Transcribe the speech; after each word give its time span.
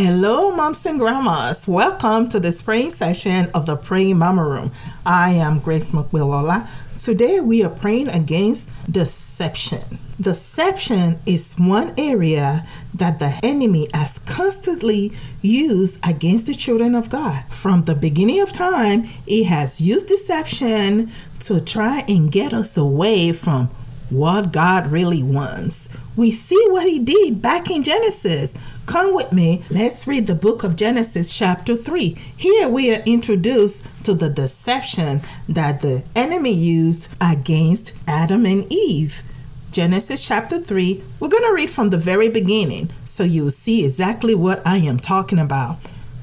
Hello, 0.00 0.52
moms 0.52 0.86
and 0.86 0.96
grandmas. 0.96 1.66
Welcome 1.66 2.28
to 2.28 2.38
the 2.38 2.56
praying 2.64 2.92
session 2.92 3.50
of 3.52 3.66
the 3.66 3.74
Praying 3.74 4.18
Mama 4.18 4.44
Room. 4.44 4.70
I 5.04 5.32
am 5.32 5.58
Grace 5.58 5.90
McWillola. 5.90 6.68
Today 7.00 7.40
we 7.40 7.64
are 7.64 7.68
praying 7.68 8.08
against 8.08 8.70
deception. 8.88 9.98
Deception 10.20 11.18
is 11.26 11.54
one 11.54 11.94
area 11.98 12.64
that 12.94 13.18
the 13.18 13.40
enemy 13.42 13.88
has 13.92 14.20
constantly 14.20 15.10
used 15.42 15.98
against 16.08 16.46
the 16.46 16.54
children 16.54 16.94
of 16.94 17.10
God. 17.10 17.42
From 17.50 17.82
the 17.82 17.96
beginning 17.96 18.40
of 18.40 18.52
time, 18.52 19.02
he 19.26 19.42
has 19.44 19.80
used 19.80 20.06
deception 20.06 21.10
to 21.40 21.60
try 21.60 22.04
and 22.06 22.30
get 22.30 22.52
us 22.52 22.76
away 22.76 23.32
from 23.32 23.68
what 24.10 24.52
God 24.52 24.90
really 24.90 25.22
wants. 25.22 25.88
We 26.16 26.30
see 26.30 26.64
what 26.68 26.88
he 26.88 26.98
did 26.98 27.40
back 27.40 27.70
in 27.70 27.82
Genesis. 27.82 28.56
Come 28.86 29.14
with 29.14 29.32
me. 29.32 29.62
Let's 29.70 30.06
read 30.06 30.26
the 30.26 30.34
book 30.34 30.64
of 30.64 30.76
Genesis, 30.76 31.36
chapter 31.36 31.76
3. 31.76 32.16
Here 32.36 32.68
we 32.68 32.94
are 32.94 33.02
introduced 33.04 33.86
to 34.04 34.14
the 34.14 34.28
deception 34.28 35.20
that 35.48 35.82
the 35.82 36.02
enemy 36.16 36.52
used 36.52 37.08
against 37.20 37.92
Adam 38.06 38.46
and 38.46 38.70
Eve. 38.72 39.22
Genesis 39.70 40.26
chapter 40.26 40.58
3, 40.58 41.02
we're 41.20 41.28
going 41.28 41.42
to 41.42 41.52
read 41.52 41.70
from 41.70 41.90
the 41.90 41.98
very 41.98 42.28
beginning 42.28 42.88
so 43.04 43.22
you'll 43.22 43.50
see 43.50 43.84
exactly 43.84 44.34
what 44.34 44.66
I 44.66 44.78
am 44.78 44.98
talking 44.98 45.38
about 45.38 45.76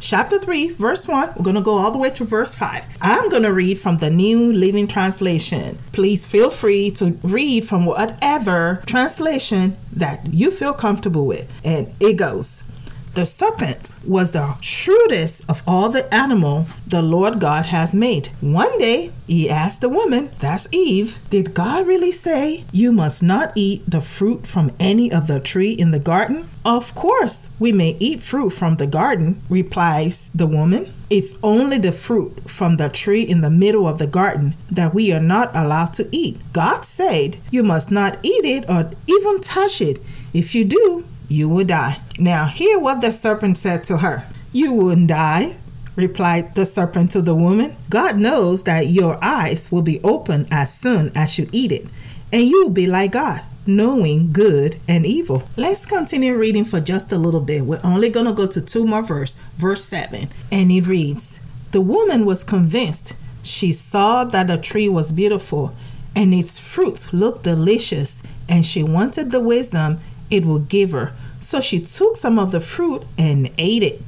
chapter 0.05 0.38
3, 0.38 0.70
verse 0.73 1.08
1. 1.08 1.34
We're 1.36 1.44
going 1.44 1.55
to 1.55 1.62
go 1.62 1.77
all 1.77 1.91
the 1.91 1.98
way 1.98 2.12
to 2.12 2.23
verse 2.23 2.54
5. 2.54 2.86
I'm 3.02 3.27
going 3.30 3.44
to 3.44 3.52
read 3.52 3.80
from 3.80 3.98
the 3.98 4.09
New 4.12 4.54
Living 4.54 4.88
Translation. 4.88 5.80
Please 5.94 6.26
feel 6.28 6.52
free 6.52 6.91
to 6.91 7.18
read 7.23 7.68
from 7.68 7.86
whatever 7.86 8.84
translation 8.86 9.76
that 9.91 10.31
you 10.31 10.52
feel 10.52 10.73
comfortable 10.73 11.26
with. 11.26 11.52
And 11.66 11.91
it 12.00 12.14
goes 12.14 12.72
the 13.16 13.26
serpent 13.26 13.96
was 14.05 14.34
the 14.34 14.58
shrewdest 14.60 15.44
of 15.50 15.64
all 15.66 15.90
the 15.90 16.14
animal 16.14 16.68
the 16.86 17.02
Lord 17.02 17.40
God 17.40 17.67
has 17.67 17.95
made. 17.95 18.28
One 18.42 18.78
day 18.78 19.12
he 19.26 19.50
asked 19.50 19.80
the 19.81 19.89
woman, 19.89 20.31
that's 20.39 20.67
Eve, 20.72 21.17
did 21.30 21.54
God 21.54 21.88
really 21.88 22.12
say 22.12 22.66
you 22.73 22.92
must 22.92 23.23
not 23.23 23.54
eat 23.56 23.89
the 23.89 24.02
fruit 24.02 24.45
from 24.45 24.72
any 24.80 25.12
of 25.12 25.28
the 25.28 25.39
tree 25.39 25.72
in 25.72 25.92
the 25.92 26.00
garden? 26.00 26.50
Of 26.66 26.94
course, 26.94 27.50
we 27.58 27.72
may 27.72 27.95
eat 28.00 28.22
fruit 28.22 28.50
from 28.50 28.76
the 28.76 28.88
garden, 28.88 29.42
replies 29.50 30.30
the 30.36 30.48
woman. 30.48 30.94
It's 31.09 31.36
only 31.42 31.78
the 31.78 31.92
fruit 31.92 32.50
from 32.50 32.78
the 32.78 32.89
tree 32.89 33.22
in 33.22 33.42
the 33.42 33.50
middle 33.50 33.88
of 33.88 33.98
the 33.98 34.08
garden 34.08 34.56
that 34.70 34.94
we 34.94 35.14
are 35.14 35.20
not 35.22 35.56
allowed 35.56 35.94
to 35.94 36.09
eat. 36.11 36.38
God 36.52 36.84
said, 36.84 37.38
You 37.50 37.64
must 37.64 37.92
not 37.92 38.17
eat 38.23 38.44
it 38.44 38.70
or 38.70 38.92
even 39.08 39.42
touch 39.42 39.80
it. 39.80 40.02
If 40.34 40.54
you 40.54 40.66
do, 40.66 41.06
you 41.28 41.50
will 41.50 41.66
die. 41.66 42.00
Now, 42.18 42.45
hear 42.45 42.80
what 42.80 43.02
the 43.02 43.12
serpent 43.12 43.58
said 43.58 43.84
to 43.86 43.98
her. 43.98 44.26
You 44.52 44.73
wouldn't 44.73 45.08
die, 45.08 45.58
replied 45.95 46.56
the 46.56 46.66
serpent 46.66 47.12
to 47.12 47.22
the 47.22 47.36
woman. 47.36 47.76
God 47.90 48.17
knows 48.17 48.64
that 48.64 48.88
your 48.88 49.17
eyes 49.23 49.72
will 49.72 49.82
be 49.82 50.02
open 50.04 50.48
as 50.52 50.73
soon 50.73 51.12
as 51.16 51.38
you 51.38 51.50
eat 51.52 51.72
it, 51.72 51.88
and 52.32 52.44
you 52.44 52.64
will 52.64 52.72
be 52.72 52.88
like 52.88 53.12
God, 53.12 53.42
knowing 53.66 54.32
good 54.32 54.80
and 54.88 55.06
evil. 55.06 55.44
Let's 55.58 55.86
continue 55.86 56.36
reading 56.36 56.66
for 56.66 56.80
just 56.80 57.12
a 57.12 57.17
little 57.17 57.42
bit. 57.42 57.66
We're 57.66 57.82
only 57.84 58.10
going 58.10 58.28
to 58.28 58.34
go 58.34 58.48
to 58.48 58.62
two 58.62 58.86
more 58.86 59.04
verse, 59.04 59.36
verse 59.58 59.84
7, 59.84 60.30
and 60.52 60.72
it 60.72 60.88
reads, 60.88 61.39
The 61.72 61.82
woman 61.82 62.26
was 62.26 62.44
convinced. 62.44 63.16
She 63.44 63.72
saw 63.73 64.23
that 64.23 64.48
the 64.48 64.58
tree 64.58 64.89
was 64.89 65.12
beautiful 65.12 65.76
and 66.16 66.34
its 66.34 66.60
fruit 66.60 67.12
looked 67.12 67.44
delicious, 67.44 68.23
and 68.48 68.66
she 68.66 68.82
wanted 68.82 69.32
the 69.32 69.39
wisdom 69.39 70.00
it 70.30 70.45
would 70.45 70.70
give 70.70 70.92
her. 70.92 71.14
So 71.40 71.62
she 71.62 71.80
took 71.80 72.18
some 72.18 72.40
of 72.40 72.52
the 72.52 72.62
fruit 72.62 73.04
and 73.18 73.52
ate 73.58 73.84
it. 73.84 74.02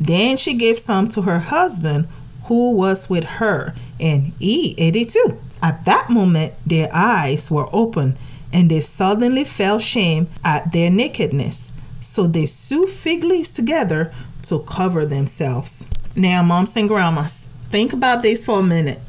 Then 0.00 0.36
she 0.36 0.54
gave 0.54 0.78
some 0.78 1.08
to 1.10 1.22
her 1.22 1.38
husband 1.38 2.08
who 2.44 2.72
was 2.72 3.08
with 3.08 3.24
her, 3.24 3.74
and 4.00 4.32
he 4.38 4.74
ate 4.78 4.96
it 4.96 5.10
too. 5.10 5.38
At 5.62 5.84
that 5.84 6.10
moment, 6.10 6.54
their 6.66 6.88
eyes 6.92 7.50
were 7.50 7.68
open, 7.72 8.16
and 8.52 8.70
they 8.70 8.80
suddenly 8.80 9.44
felt 9.44 9.82
shame 9.82 10.26
at 10.44 10.72
their 10.72 10.90
nakedness. 10.90 11.70
So 12.00 12.26
they 12.26 12.46
sewed 12.46 12.88
fig 12.88 13.22
leaves 13.22 13.52
together 13.52 14.12
to 14.44 14.58
cover 14.60 15.06
themselves. 15.06 15.86
Now, 16.16 16.42
moms 16.42 16.76
and 16.76 16.88
grandmas, 16.88 17.48
think 17.70 17.92
about 17.92 18.22
this 18.22 18.44
for 18.44 18.58
a 18.58 18.62
minute. 18.62 19.00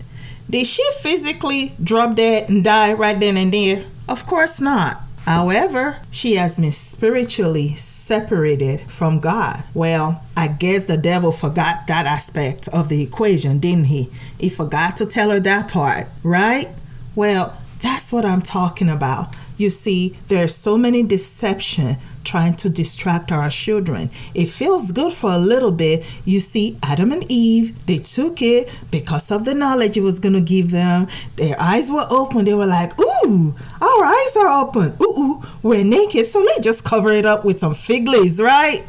Did 0.50 0.68
she 0.68 0.88
physically 1.02 1.74
drop 1.84 2.16
dead 2.16 2.50
and 2.50 2.64
die 2.64 2.94
right 2.94 3.20
then 3.20 3.36
and 3.36 3.52
there? 3.52 3.86
Of 4.08 4.28
course 4.28 4.62
not. 4.62 5.02
However, 5.26 6.00
she 6.12 6.36
has 6.36 6.60
been 6.60 6.72
spiritually 6.72 7.76
separated 7.76 8.82
from 8.92 9.20
God. 9.20 9.64
Well, 9.74 10.22
I 10.36 10.50
guess 10.50 10.86
the 10.86 10.98
devil 10.98 11.32
forgot 11.32 11.88
that 11.88 12.06
aspect 12.06 12.68
of 12.70 12.90
the 12.90 13.02
equation, 13.02 13.60
didn't 13.60 13.86
he? 13.86 14.12
He 14.38 14.50
forgot 14.50 14.98
to 14.98 15.06
tell 15.06 15.30
her 15.30 15.40
that 15.40 15.70
part, 15.70 16.08
right? 16.24 16.68
Well, 17.16 17.58
that's 17.82 18.12
what 18.12 18.26
I'm 18.26 18.42
talking 18.42 18.90
about. 18.90 19.34
You 19.58 19.70
see, 19.70 20.18
there's 20.28 20.56
so 20.56 20.78
many 20.78 21.04
deception 21.04 21.98
trying 22.24 22.56
to 22.56 22.70
distract 22.70 23.32
our 23.32 23.50
children. 23.50 24.10
It 24.34 24.48
feels 24.48 24.92
good 24.92 25.14
for 25.14 25.32
a 25.32 25.38
little 25.38 25.72
bit. 25.72 26.06
You 26.26 26.40
see, 26.40 26.78
Adam 26.84 27.12
and 27.12 27.26
Eve, 27.30 27.86
they 27.86 28.00
took 28.00 28.42
it 28.42 28.72
because 28.92 29.32
of 29.32 29.46
the 29.46 29.54
knowledge 29.54 29.98
it 29.98 30.02
was 30.02 30.20
going 30.20 30.36
to 30.36 30.42
give 30.42 30.72
them. 30.72 31.08
Their 31.36 31.56
eyes 31.60 31.92
were 31.92 32.08
open. 32.10 32.46
They 32.46 32.54
were 32.54 32.66
like, 32.66 33.00
ooh, 33.00 33.56
our 33.82 34.06
eyes 34.06 34.36
are 34.38 34.62
open. 34.62 34.96
Ooh, 35.02 35.14
ooh, 35.18 35.44
we're 35.62 35.84
naked. 35.84 36.28
So 36.28 36.42
let's 36.42 36.64
just 36.64 36.84
cover 36.84 37.12
it 37.12 37.26
up 37.26 37.46
with 37.46 37.60
some 37.60 37.74
fig 37.74 38.08
leaves, 38.08 38.42
right? 38.42 38.84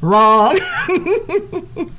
Wrong. 0.00 0.58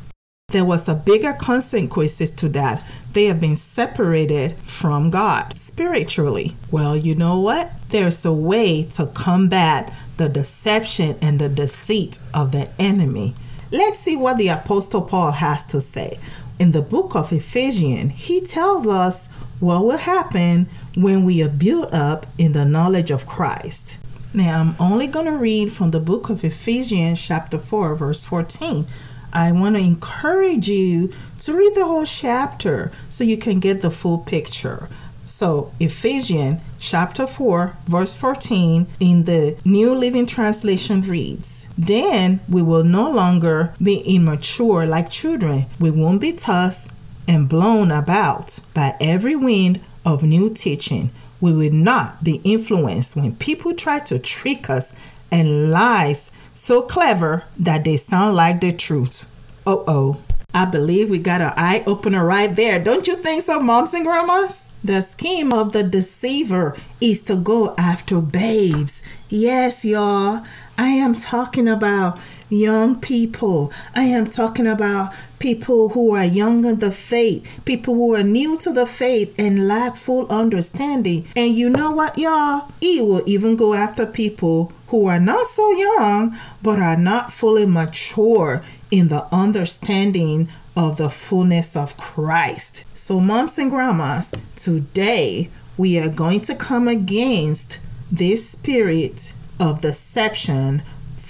there 0.50 0.66
was 0.66 0.88
a 0.88 0.96
bigger 0.96 1.34
consequences 1.34 2.31
to 2.31 2.50
that. 2.50 2.86
They 3.14 3.25
have 3.25 3.40
been 3.40 3.56
separated 3.56 4.56
from 4.58 5.09
God 5.09 5.58
spiritually. 5.58 6.56
Well, 6.72 6.96
you 6.96 7.16
know 7.16 7.40
what? 7.40 7.72
There's 7.90 8.24
a 8.25 8.31
way 8.31 8.84
to 8.84 9.08
combat 9.08 9.92
the 10.17 10.29
deception 10.29 11.17
and 11.22 11.39
the 11.39 11.50
deceit 11.50 12.19
of 12.33 12.51
the 12.51 12.69
enemy. 12.79 13.35
Let's 13.72 14.00
see 14.00 14.16
what 14.16 14.38
the 14.38 14.50
Apostle 14.50 15.01
Paul 15.01 15.31
has 15.31 15.66
to 15.66 15.81
say. 15.81 16.19
In 16.59 16.72
the 16.72 16.81
book 16.81 17.16
of 17.16 17.31
Ephesians, 17.31 18.13
he 18.13 18.41
tells 18.41 18.88
us 18.88 19.27
what 19.59 19.83
will 19.83 19.97
happen 19.97 20.67
when 20.95 21.23
we 21.23 21.44
are 21.44 21.50
built 21.50 21.94
up 21.94 22.25
in 22.38 22.53
the 22.53 22.66
knowledge 22.66 23.11
of 23.11 23.27
Christ. 23.27 23.97
Now, 24.33 24.61
I'm 24.61 24.75
only 24.79 25.07
going 25.07 25.25
to 25.25 25.38
read 25.38 25.73
from 25.73 25.91
the 25.91 26.00
book 26.00 26.29
of 26.29 26.44
Ephesians, 26.44 27.25
chapter 27.25 27.57
4, 27.57 27.95
verse 27.95 28.23
14. 28.23 28.85
I 29.33 29.51
want 29.51 29.75
to 29.75 29.81
encourage 29.81 30.69
you 30.69 31.11
to 31.39 31.56
read 31.56 31.75
the 31.75 31.85
whole 31.85 32.06
chapter 32.06 32.91
so 33.09 33.23
you 33.23 33.38
can 33.38 33.59
get 33.59 33.81
the 33.81 33.91
full 33.91 34.19
picture. 34.19 34.89
So, 35.25 35.72
Ephesians 35.79 36.61
chapter 36.79 37.27
4, 37.27 37.75
verse 37.85 38.15
14 38.15 38.88
in 38.99 39.23
the 39.23 39.57
New 39.65 39.93
Living 39.93 40.25
Translation 40.25 41.01
reads 41.01 41.67
Then 41.77 42.39
we 42.47 42.61
will 42.61 42.83
no 42.83 43.09
longer 43.09 43.73
be 43.81 43.99
immature 43.99 44.85
like 44.85 45.09
children. 45.09 45.65
We 45.79 45.91
won't 45.91 46.21
be 46.21 46.33
tossed 46.33 46.91
and 47.27 47.49
blown 47.49 47.91
about 47.91 48.59
by 48.73 48.95
every 49.01 49.35
wind 49.35 49.81
of 50.05 50.23
new 50.23 50.49
teaching. 50.49 51.09
We 51.41 51.53
will 51.53 51.73
not 51.73 52.23
be 52.23 52.41
influenced 52.43 53.15
when 53.15 53.35
people 53.35 53.73
try 53.73 53.99
to 53.99 54.17
trick 54.17 54.69
us 54.69 54.94
and 55.31 55.71
lies 55.71 56.31
so 56.55 56.81
clever 56.81 57.44
that 57.59 57.83
they 57.83 57.97
sound 57.97 58.35
like 58.35 58.61
the 58.61 58.71
truth. 58.71 59.25
Oh 59.65 59.83
oh. 59.88 60.21
I 60.57 60.66
believe 60.66 61.12
we 61.12 61.19
got 61.19 61.40
an 61.40 61.53
eye 61.56 61.84
opener 61.85 62.25
right 62.25 62.56
there. 62.56 62.84
Don't 62.84 63.06
you 63.06 63.16
think 63.16 63.44
so, 63.44 63.59
moms 63.59 63.94
and 63.94 64.03
grandmas? 64.03 64.73
The 64.84 65.01
scheme 65.01 65.53
of 65.53 65.72
the 65.72 65.84
deceiver 65.84 66.75
is 67.00 67.22
to 67.25 67.35
go 67.35 67.75
after 67.78 68.22
babes. 68.22 69.03
Yes, 69.29 69.85
y'all. 69.85 70.44
I 70.75 70.88
am 70.88 71.13
talking 71.13 71.68
about 71.68 72.18
young 72.50 73.00
people. 73.00 73.72
I 73.96 74.03
am 74.03 74.28
talking 74.28 74.68
about 74.68 75.13
people 75.39 75.89
who 75.89 76.16
are 76.16 76.25
young 76.25 76.66
in 76.66 76.80
the 76.80 76.92
faith, 76.92 77.62
people 77.66 77.94
who 77.95 78.16
are 78.16 78.24
new 78.24 78.57
to 78.60 78.71
the 78.71 78.86
faith 78.86 79.33
and 79.38 79.68
lack 79.68 79.95
full 79.95 80.27
understanding. 80.31 81.27
And 81.36 81.54
you 81.54 81.69
know 81.69 81.92
what, 81.92 82.18
y'all? 82.18 82.71
He 82.80 83.01
will 83.01 83.24
even 83.25 83.56
go 83.56 83.74
after 83.74 84.06
people 84.06 84.71
who 84.88 85.07
are 85.07 85.19
not 85.19 85.48
so 85.48 85.71
young 85.71 86.38
but 86.62 86.80
are 86.80 86.98
not 86.98 87.31
fully 87.31 87.66
mature 87.66 88.63
in 88.89 89.10
the 89.10 89.25
understanding 89.33 90.48
of 90.75 90.98
the 90.98 91.10
fullness 91.10 91.75
of 91.75 91.98
Christ. 91.98 92.86
So, 92.94 93.19
moms 93.19 93.57
and 93.57 93.71
grandmas, 93.71 94.33
today 94.56 95.50
we 95.75 95.98
are 95.98 96.10
going 96.10 96.42
to 96.42 96.56
come 96.56 96.88
against 96.88 97.80
this 98.12 98.50
spirit 98.50 99.33
of 99.60 99.81
deception 99.81 100.83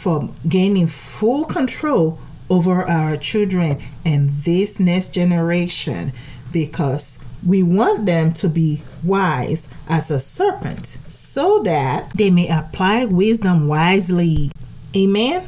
for 0.07 0.30
gaining 0.48 0.88
full 0.88 1.44
control 1.44 2.18
over 2.50 2.88
our 2.88 3.18
children 3.18 3.77
and 4.06 4.30
this 4.30 4.80
next 4.80 5.09
generation 5.13 6.13
because 6.50 7.19
we 7.45 7.62
want 7.62 8.06
them 8.06 8.31
to 8.31 8.48
be 8.48 8.81
wise 9.04 9.68
as 9.89 10.09
a 10.09 10.18
serpent 10.18 10.88
so 11.09 11.62
that 11.63 12.09
they 12.15 12.30
may 12.30 12.48
apply 12.48 13.04
wisdom 13.04 13.68
wisely. 13.68 14.50
Amen. 14.95 15.45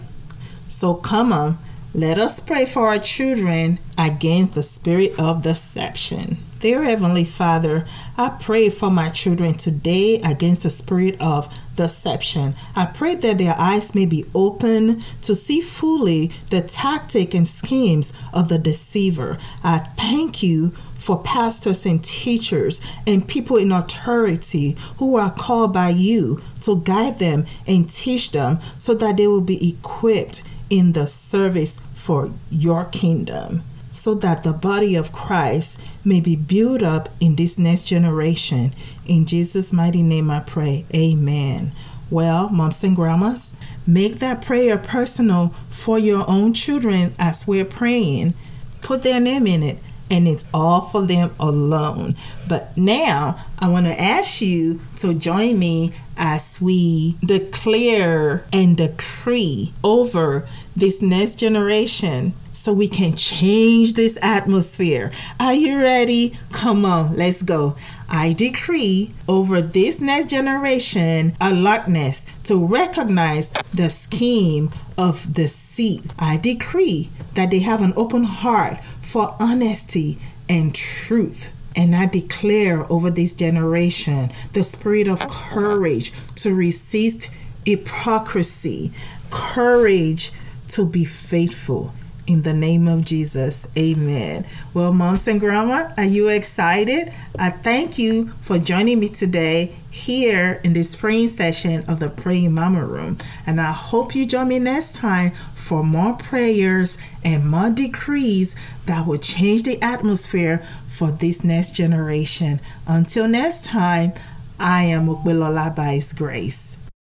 So 0.68 0.94
come 0.94 1.32
on, 1.32 1.58
Let 1.94 2.20
us 2.20 2.40
pray 2.40 2.68
for 2.68 2.88
our 2.88 3.00
children 3.00 3.80
against 3.98 4.54
the 4.54 4.62
spirit 4.62 5.20
of 5.20 5.42
deception. 5.42 6.38
Dear 6.60 6.84
Heavenly 6.84 7.26
Father, 7.26 7.88
I 8.16 8.38
pray 8.40 8.70
for 8.70 8.92
my 8.92 9.10
children 9.10 9.56
today 9.56 10.22
against 10.22 10.62
the 10.62 10.70
spirit 10.70 11.20
of 11.20 11.52
deception. 11.76 12.54
I 12.76 12.86
pray 12.86 13.16
that 13.16 13.40
their 13.40 13.56
eyes 13.58 13.96
may 13.96 14.06
be 14.06 14.26
open 14.36 15.04
to 15.24 15.34
see 15.36 15.62
fully 15.62 16.32
the 16.52 16.62
tactic 16.62 17.34
and 17.34 17.48
schemes 17.48 18.14
of 18.34 18.50
the 18.50 18.60
deceiver. 18.60 19.40
I 19.64 19.80
thank 19.98 20.44
you 20.44 20.70
for 20.98 21.24
pastors 21.24 21.88
and 21.88 22.04
teachers 22.04 22.82
and 23.08 23.28
people 23.28 23.58
in 23.58 23.72
authority 23.72 24.78
who 24.98 25.16
are 25.16 25.32
called 25.32 25.74
by 25.74 25.90
you 25.90 26.40
to 26.62 26.82
guide 26.82 27.18
them 27.18 27.48
and 27.66 27.90
teach 27.90 28.32
them 28.32 28.60
so 28.78 28.94
that 28.94 29.18
they 29.18 29.26
will 29.26 29.42
be 29.42 29.70
equipped 29.70 30.44
in 30.70 30.94
the 30.94 31.08
service 31.08 31.80
for 31.96 32.32
your 32.50 32.86
kingdom 32.86 33.64
so 33.92 34.14
that 34.16 34.44
the 34.44 34.54
body 34.54 34.96
of 34.96 35.12
Christ 35.12 35.80
may 36.06 36.20
be 36.22 36.36
built 36.36 36.84
up 36.84 37.10
in 37.20 37.36
this 37.36 37.58
next 37.58 37.86
generation. 37.86 38.74
In 39.06 39.26
Jesus' 39.26 39.74
mighty 39.74 40.04
name 40.04 40.30
I 40.30 40.42
pray. 40.42 40.86
Amen. 40.94 41.72
Well, 42.10 42.50
moms 42.50 42.84
and 42.84 42.96
grandmas, 42.96 43.54
make 43.86 44.20
that 44.20 44.42
prayer 44.42 44.78
personal 44.78 45.50
for 45.70 46.00
your 46.00 46.26
own 46.30 46.54
children 46.54 47.14
as 47.20 47.48
we're 47.48 47.66
praying. 47.66 48.34
Put 48.82 49.04
their 49.04 49.20
name 49.20 49.46
in 49.46 49.64
it 49.64 49.80
and 50.10 50.28
it's 50.28 50.46
all 50.54 50.82
for 50.82 51.06
them 51.06 51.32
alone. 51.40 52.16
But 52.48 52.76
now 52.78 53.44
I 53.60 53.68
want 53.70 53.86
to 53.86 54.00
ask 54.00 54.42
you 54.42 54.82
to 54.98 55.14
join 55.14 55.60
me 55.60 55.94
as 56.18 56.60
we 56.60 57.16
declare 57.24 58.44
and 58.52 58.76
decree 58.76 59.74
over 59.84 60.48
this 60.76 61.02
next 61.02 61.36
generation 61.36 62.34
so 62.52 62.74
we 62.74 62.90
can 62.90 63.16
change 63.16 63.94
this 63.94 64.18
atmosphere. 64.22 65.12
Are 65.40 65.54
you 65.54 65.80
ready? 65.80 66.38
Come 66.52 66.84
on, 66.84 67.16
let's 67.16 67.42
go. 67.42 67.78
I 68.10 68.34
decree 68.34 69.14
over 69.28 69.62
this 69.62 70.02
next 70.02 70.30
generation 70.30 71.34
alertness 71.40 72.26
to 72.46 72.66
recognize 72.66 73.52
the 73.74 73.90
scheme 73.90 74.72
of 74.98 75.36
the 75.36 75.44
deceit. 75.44 76.04
I 76.18 76.36
decree 76.38 77.10
that 77.40 77.52
they 77.52 77.60
have 77.60 77.82
an 77.82 77.94
open 77.96 78.26
heart 78.26 78.84
for 79.02 79.34
honesty 79.40 80.18
and 80.50 80.76
truth. 80.76 81.50
And 81.74 81.96
I 81.96 82.06
declare 82.06 82.86
over 82.92 83.10
this 83.10 83.34
generation 83.34 84.32
the 84.52 84.64
spirit 84.64 85.08
of 85.08 85.30
courage 85.30 86.12
to 86.36 86.54
resist 86.54 87.32
hypocrisy, 87.66 88.92
courage 89.30 90.34
to 90.70 90.86
be 90.86 91.06
faithful. 91.06 91.94
In 92.30 92.44
the 92.44 92.54
name 92.54 92.88
of 92.88 93.04
Jesus, 93.06 93.66
amen. 93.76 94.46
Well, 94.76 94.94
moms 94.94 95.28
and 95.28 95.40
grandma, 95.40 95.92
are 95.98 96.06
you 96.06 96.28
excited? 96.28 97.12
I 97.40 97.50
thank 97.50 97.98
you 97.98 98.28
for 98.42 98.60
joining 98.60 99.00
me 99.00 99.10
today 99.10 99.76
here 99.90 100.62
in 100.64 100.74
this 100.74 100.96
praying 100.96 101.30
session 101.30 101.84
of 101.88 102.00
the 102.00 102.08
Praying 102.08 102.54
Mama 102.54 102.86
Room. 102.86 103.18
And 103.48 103.60
I 103.60 103.72
hope 103.72 104.14
you 104.14 104.28
join 104.28 104.50
me 104.50 104.60
next 104.60 104.94
time 104.94 105.32
for 105.56 105.84
more 105.84 106.14
prayers 106.14 107.00
and 107.26 107.50
more 107.50 107.72
decrees 107.72 108.56
that 108.86 109.08
will 109.08 109.18
change 109.18 109.64
the 109.64 109.82
atmosphere 109.82 110.64
for 110.88 111.10
this 111.10 111.44
next 111.44 111.72
generation. 111.76 112.60
Until 112.86 113.28
next 113.28 113.66
time, 113.66 114.14
I 114.60 114.84
am 114.84 115.08
Mukbilola 115.08 115.76
by 115.76 115.94
His 115.94 116.14
grace. 116.14 116.76